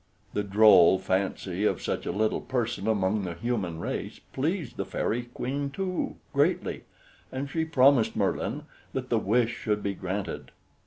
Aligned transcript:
The 0.33 0.41
droll 0.41 0.97
fancy 0.97 1.63
of 1.63 1.79
such 1.79 2.07
a 2.07 2.11
little 2.11 2.41
person 2.41 2.87
among 2.87 3.23
the 3.23 3.35
human 3.35 3.79
race 3.79 4.17
pleased 4.33 4.77
the 4.77 4.83
fairy 4.83 5.25
queen 5.31 5.69
too, 5.69 6.15
greatly, 6.33 6.85
and 7.31 7.47
she 7.47 7.65
promised 7.65 8.15
Merlin 8.15 8.63
that 8.93 9.09
the 9.09 9.19
wish 9.19 9.51
should 9.55 9.83
be 9.83 9.93
granted. 9.93 10.49